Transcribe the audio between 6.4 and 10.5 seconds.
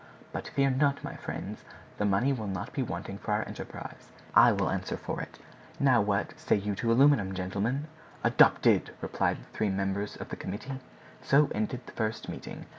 you to aluminum, gentlemen?" "Adopted!" replied the three members of the